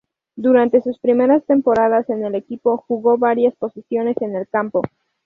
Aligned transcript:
Durante 0.35 0.81
sus 0.81 0.97
primeras 0.97 1.45
temporadas 1.45 2.09
en 2.09 2.25
el 2.25 2.33
equipo 2.33 2.77
jugó 2.87 3.13
en 3.13 3.19
varias 3.19 3.55
posiciones 3.57 4.19
en 4.23 4.35
el 4.35 4.47
campo. 4.47 4.81